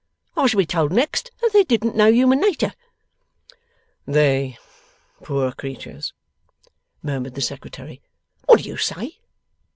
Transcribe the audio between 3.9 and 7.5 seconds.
'They! Poor creatures,' murmured the